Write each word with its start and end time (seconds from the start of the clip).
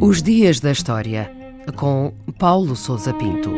Os 0.00 0.22
Dias 0.22 0.60
da 0.60 0.72
História, 0.72 1.30
com 1.76 2.12
Paulo 2.38 2.74
Souza 2.76 3.14
Pinto. 3.14 3.50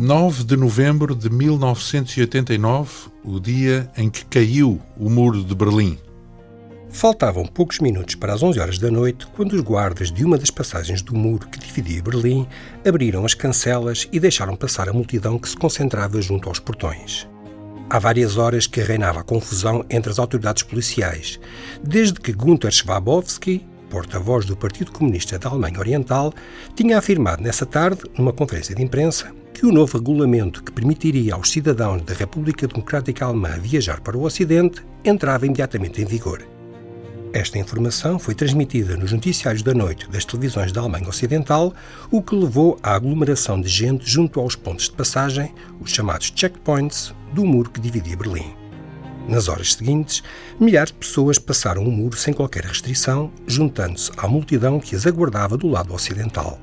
9 0.00 0.44
de 0.44 0.56
novembro 0.56 1.14
de 1.14 1.30
1989, 1.30 3.10
o 3.22 3.38
dia 3.38 3.88
em 3.96 4.10
que 4.10 4.24
caiu 4.24 4.80
o 4.96 5.08
Muro 5.08 5.44
de 5.44 5.54
Berlim. 5.54 5.98
Faltavam 6.92 7.46
poucos 7.46 7.78
minutos 7.78 8.16
para 8.16 8.34
as 8.34 8.42
11 8.42 8.58
horas 8.58 8.78
da 8.78 8.90
noite 8.90 9.26
quando 9.28 9.52
os 9.52 9.60
guardas 9.60 10.10
de 10.10 10.24
uma 10.24 10.36
das 10.36 10.50
passagens 10.50 11.00
do 11.00 11.14
muro 11.14 11.48
que 11.48 11.58
dividia 11.58 12.02
Berlim 12.02 12.46
abriram 12.86 13.24
as 13.24 13.32
cancelas 13.32 14.08
e 14.12 14.18
deixaram 14.18 14.56
passar 14.56 14.88
a 14.88 14.92
multidão 14.92 15.38
que 15.38 15.48
se 15.48 15.56
concentrava 15.56 16.20
junto 16.20 16.48
aos 16.48 16.58
portões. 16.58 17.28
Há 17.88 17.98
várias 17.98 18.36
horas 18.36 18.66
que 18.66 18.82
reinava 18.82 19.20
a 19.20 19.24
confusão 19.24 19.84
entre 19.88 20.10
as 20.10 20.18
autoridades 20.18 20.64
policiais, 20.64 21.40
desde 21.82 22.20
que 22.20 22.32
Gunther 22.32 22.72
Schwabowski, 22.72 23.66
porta-voz 23.88 24.44
do 24.44 24.56
Partido 24.56 24.92
Comunista 24.92 25.38
da 25.38 25.48
Alemanha 25.48 25.78
Oriental, 25.78 26.34
tinha 26.74 26.98
afirmado 26.98 27.42
nessa 27.42 27.64
tarde, 27.64 28.02
numa 28.18 28.32
conferência 28.32 28.74
de 28.74 28.82
imprensa, 28.82 29.32
que 29.54 29.64
o 29.64 29.72
novo 29.72 29.96
regulamento 29.96 30.62
que 30.62 30.72
permitiria 30.72 31.34
aos 31.34 31.50
cidadãos 31.50 32.02
da 32.02 32.14
República 32.14 32.66
Democrática 32.66 33.24
Alemã 33.24 33.58
viajar 33.60 34.00
para 34.00 34.18
o 34.18 34.24
Ocidente 34.24 34.84
entrava 35.04 35.46
imediatamente 35.46 36.02
em 36.02 36.04
vigor. 36.04 36.59
Esta 37.32 37.58
informação 37.58 38.18
foi 38.18 38.34
transmitida 38.34 38.96
nos 38.96 39.12
noticiários 39.12 39.62
da 39.62 39.72
noite 39.72 40.10
das 40.10 40.24
televisões 40.24 40.72
da 40.72 40.80
Alemanha 40.80 41.08
Ocidental, 41.08 41.72
o 42.10 42.20
que 42.20 42.34
levou 42.34 42.76
à 42.82 42.94
aglomeração 42.94 43.60
de 43.60 43.68
gente 43.68 44.04
junto 44.04 44.40
aos 44.40 44.56
pontos 44.56 44.86
de 44.86 44.92
passagem, 44.96 45.54
os 45.80 45.92
chamados 45.92 46.32
checkpoints, 46.34 47.14
do 47.32 47.46
muro 47.46 47.70
que 47.70 47.80
dividia 47.80 48.16
Berlim. 48.16 48.52
Nas 49.28 49.46
horas 49.46 49.74
seguintes, 49.74 50.24
milhares 50.58 50.90
de 50.90 50.98
pessoas 50.98 51.38
passaram 51.38 51.84
o 51.84 51.92
muro 51.92 52.16
sem 52.16 52.34
qualquer 52.34 52.64
restrição, 52.64 53.30
juntando-se 53.46 54.10
à 54.16 54.26
multidão 54.26 54.80
que 54.80 54.96
as 54.96 55.06
aguardava 55.06 55.56
do 55.56 55.68
lado 55.68 55.94
ocidental. 55.94 56.58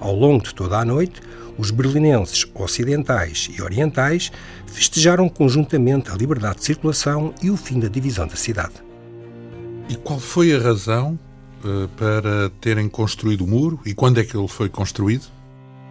Ao 0.00 0.12
longo 0.12 0.42
de 0.42 0.52
toda 0.52 0.76
a 0.76 0.84
noite, 0.84 1.20
os 1.56 1.70
berlinenses 1.70 2.44
ocidentais 2.54 3.48
e 3.56 3.62
orientais 3.62 4.32
festejaram 4.66 5.28
conjuntamente 5.28 6.10
a 6.10 6.16
liberdade 6.16 6.56
de 6.56 6.64
circulação 6.64 7.32
e 7.40 7.48
o 7.48 7.56
fim 7.56 7.78
da 7.78 7.86
divisão 7.86 8.26
da 8.26 8.34
cidade. 8.34 8.89
E 9.90 9.96
qual 9.96 10.20
foi 10.20 10.54
a 10.54 10.58
razão 10.60 11.18
uh, 11.64 11.88
para 11.96 12.48
terem 12.60 12.88
construído 12.88 13.40
o 13.40 13.46
muro 13.48 13.80
e 13.84 13.92
quando 13.92 14.20
é 14.20 14.24
que 14.24 14.36
ele 14.36 14.46
foi 14.46 14.68
construído? 14.68 15.26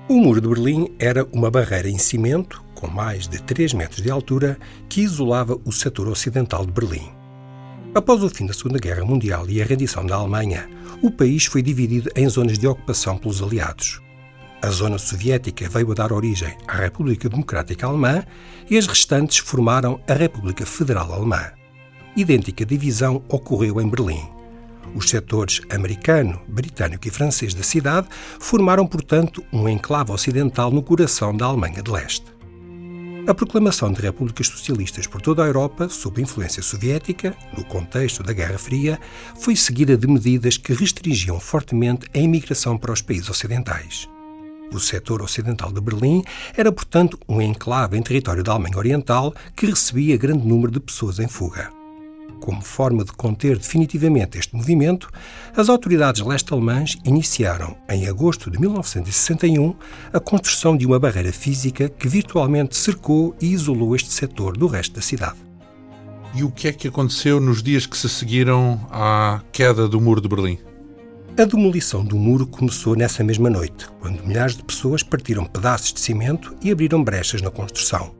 O 0.07 0.13
Muro 0.13 0.39
de 0.39 0.47
Berlim 0.47 0.89
era 0.97 1.27
uma 1.33 1.51
barreira 1.51 1.89
em 1.89 1.97
cimento, 1.97 2.63
com 2.73 2.87
mais 2.87 3.27
de 3.27 3.41
3 3.41 3.73
metros 3.73 4.01
de 4.01 4.09
altura, 4.09 4.57
que 4.87 5.01
isolava 5.01 5.59
o 5.65 5.71
setor 5.73 6.07
ocidental 6.07 6.65
de 6.65 6.71
Berlim. 6.71 7.11
Após 7.93 8.23
o 8.23 8.29
fim 8.29 8.45
da 8.45 8.53
Segunda 8.53 8.79
Guerra 8.79 9.03
Mundial 9.03 9.49
e 9.49 9.61
a 9.61 9.65
rendição 9.65 10.05
da 10.05 10.15
Alemanha, 10.15 10.69
o 11.03 11.11
país 11.11 11.43
foi 11.43 11.61
dividido 11.61 12.09
em 12.15 12.27
zonas 12.29 12.57
de 12.57 12.67
ocupação 12.67 13.17
pelos 13.17 13.43
aliados. 13.43 13.99
A 14.61 14.69
zona 14.69 14.97
soviética 14.97 15.67
veio 15.67 15.91
a 15.91 15.95
dar 15.95 16.13
origem 16.13 16.55
à 16.69 16.77
República 16.77 17.27
Democrática 17.27 17.85
Alemã 17.85 18.23
e 18.69 18.77
as 18.77 18.87
restantes 18.87 19.39
formaram 19.39 19.99
a 20.07 20.13
República 20.13 20.65
Federal 20.65 21.11
Alemã 21.11 21.58
idêntica 22.21 22.65
divisão 22.65 23.23
ocorreu 23.27 23.79
em 23.81 23.87
Berlim. 23.87 24.27
Os 24.95 25.09
setores 25.09 25.61
americano, 25.69 26.41
britânico 26.47 27.07
e 27.07 27.11
francês 27.11 27.53
da 27.53 27.63
cidade 27.63 28.07
formaram, 28.39 28.87
portanto, 28.87 29.43
um 29.53 29.69
enclave 29.69 30.11
ocidental 30.11 30.71
no 30.71 30.81
coração 30.81 31.35
da 31.35 31.45
Alemanha 31.45 31.81
de 31.81 31.91
Leste. 31.91 32.25
A 33.27 33.33
proclamação 33.33 33.91
de 33.91 34.01
repúblicas 34.01 34.47
socialistas 34.47 35.05
por 35.05 35.21
toda 35.21 35.43
a 35.43 35.47
Europa, 35.47 35.87
sob 35.87 36.19
influência 36.19 36.63
soviética, 36.63 37.35
no 37.55 37.63
contexto 37.63 38.23
da 38.23 38.33
Guerra 38.33 38.57
Fria, 38.57 38.99
foi 39.37 39.55
seguida 39.55 39.95
de 39.95 40.07
medidas 40.07 40.57
que 40.57 40.73
restringiam 40.73 41.39
fortemente 41.39 42.07
a 42.13 42.17
imigração 42.17 42.75
para 42.75 42.91
os 42.91 43.03
países 43.03 43.29
ocidentais. 43.29 44.09
O 44.73 44.79
setor 44.79 45.21
ocidental 45.21 45.71
de 45.71 45.81
Berlim 45.81 46.23
era, 46.55 46.71
portanto, 46.71 47.19
um 47.27 47.41
enclave 47.41 47.97
em 47.97 48.01
território 48.01 48.43
da 48.43 48.53
Alemanha 48.53 48.77
Oriental 48.77 49.33
que 49.55 49.67
recebia 49.67 50.17
grande 50.17 50.47
número 50.47 50.71
de 50.71 50.79
pessoas 50.79 51.19
em 51.19 51.27
fuga. 51.27 51.78
Como 52.39 52.61
forma 52.61 53.03
de 53.03 53.11
conter 53.11 53.57
definitivamente 53.57 54.37
este 54.37 54.55
movimento, 54.55 55.09
as 55.55 55.69
autoridades 55.69 56.21
leste-alemãs 56.21 56.97
iniciaram, 57.03 57.75
em 57.89 58.07
agosto 58.07 58.49
de 58.49 58.59
1961, 58.59 59.75
a 60.13 60.19
construção 60.19 60.75
de 60.75 60.85
uma 60.85 60.99
barreira 60.99 61.33
física 61.33 61.89
que 61.89 62.07
virtualmente 62.07 62.77
cercou 62.77 63.35
e 63.41 63.47
isolou 63.47 63.95
este 63.95 64.11
setor 64.11 64.57
do 64.57 64.67
resto 64.67 64.95
da 64.95 65.01
cidade. 65.01 65.37
E 66.33 66.43
o 66.43 66.51
que 66.51 66.67
é 66.67 66.71
que 66.71 66.87
aconteceu 66.87 67.39
nos 67.39 67.61
dias 67.61 67.85
que 67.85 67.97
se 67.97 68.07
seguiram 68.07 68.79
à 68.91 69.41
queda 69.51 69.87
do 69.87 69.99
Muro 69.99 70.21
de 70.21 70.27
Berlim? 70.27 70.59
A 71.37 71.45
demolição 71.45 72.03
do 72.03 72.17
muro 72.17 72.45
começou 72.45 72.95
nessa 72.95 73.23
mesma 73.23 73.49
noite, 73.49 73.87
quando 74.01 74.25
milhares 74.25 74.57
de 74.57 74.63
pessoas 74.63 75.01
partiram 75.01 75.45
pedaços 75.45 75.93
de 75.93 75.99
cimento 76.01 76.53
e 76.61 76.69
abriram 76.69 77.01
brechas 77.01 77.41
na 77.41 77.49
construção. 77.49 78.18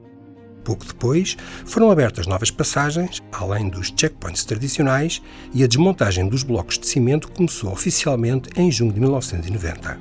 Pouco 0.70 0.86
depois, 0.86 1.36
foram 1.66 1.90
abertas 1.90 2.28
novas 2.28 2.52
passagens, 2.52 3.24
além 3.32 3.70
dos 3.70 3.92
checkpoints 3.98 4.46
tradicionais, 4.46 5.20
e 5.52 5.64
a 5.64 5.68
desmontagem 5.68 6.30
dos 6.30 6.44
blocos 6.44 6.78
de 6.78 6.86
cimento 6.86 7.32
começou 7.32 7.72
oficialmente 7.72 8.52
em 8.56 8.72
junho 8.72 8.94
de 8.94 9.00
1990. 9.00 10.00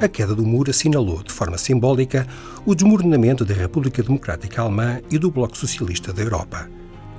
A 0.00 0.06
queda 0.06 0.32
do 0.32 0.46
muro 0.46 0.70
assinalou, 0.70 1.24
de 1.24 1.32
forma 1.32 1.58
simbólica, 1.58 2.24
o 2.64 2.72
desmoronamento 2.72 3.44
da 3.44 3.52
República 3.52 4.00
Democrática 4.00 4.62
Alemã 4.62 5.00
e 5.10 5.18
do 5.18 5.28
Bloco 5.28 5.58
Socialista 5.58 6.12
da 6.12 6.22
Europa. 6.22 6.70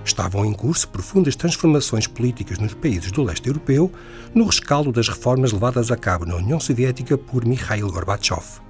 Estavam 0.06 0.46
em 0.46 0.54
curso 0.54 0.88
profundas 0.88 1.36
transformações 1.36 2.08
políticas 2.08 2.58
nos 2.58 2.74
países 2.74 3.12
do 3.12 3.22
leste 3.22 3.48
europeu, 3.48 3.92
no 4.34 4.46
rescaldo 4.46 4.94
das 4.94 5.10
reformas 5.10 5.52
levadas 5.52 5.92
a 5.92 5.98
cabo 5.98 6.26
na 6.26 6.38
União 6.38 6.58
Soviética 6.58 7.18
por 7.18 7.44
Mikhail 7.44 7.92
Gorbachev. 7.92 8.62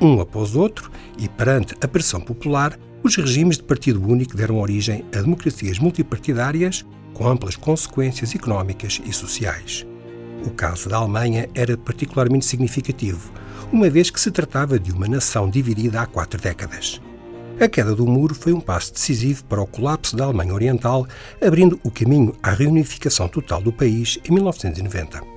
Um 0.00 0.20
após 0.20 0.56
outro, 0.56 0.90
e 1.16 1.28
perante 1.28 1.76
a 1.80 1.86
pressão 1.86 2.20
popular, 2.20 2.76
os 3.06 3.14
regimes 3.14 3.56
de 3.56 3.62
partido 3.62 4.04
único 4.04 4.36
deram 4.36 4.58
origem 4.58 5.04
a 5.14 5.20
democracias 5.20 5.78
multipartidárias 5.78 6.84
com 7.14 7.28
amplas 7.28 7.54
consequências 7.54 8.34
económicas 8.34 9.00
e 9.04 9.12
sociais. 9.12 9.86
O 10.44 10.50
caso 10.50 10.88
da 10.88 10.96
Alemanha 10.96 11.48
era 11.54 11.76
particularmente 11.76 12.44
significativo, 12.44 13.32
uma 13.72 13.88
vez 13.88 14.10
que 14.10 14.20
se 14.20 14.30
tratava 14.32 14.76
de 14.76 14.90
uma 14.90 15.06
nação 15.06 15.48
dividida 15.48 16.00
há 16.00 16.06
quatro 16.06 16.40
décadas. 16.40 17.00
A 17.60 17.68
queda 17.68 17.94
do 17.94 18.06
muro 18.06 18.34
foi 18.34 18.52
um 18.52 18.60
passo 18.60 18.92
decisivo 18.92 19.44
para 19.44 19.62
o 19.62 19.66
colapso 19.66 20.16
da 20.16 20.24
Alemanha 20.24 20.52
Oriental, 20.52 21.06
abrindo 21.40 21.78
o 21.84 21.90
caminho 21.92 22.34
à 22.42 22.50
reunificação 22.50 23.28
total 23.28 23.62
do 23.62 23.72
país 23.72 24.18
em 24.28 24.34
1990. 24.34 25.35